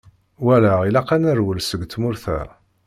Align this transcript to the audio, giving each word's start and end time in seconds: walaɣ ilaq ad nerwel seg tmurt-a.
walaɣ 0.43 0.79
ilaq 0.83 1.09
ad 1.15 1.21
nerwel 1.21 1.59
seg 1.63 1.81
tmurt-a. 1.85 2.39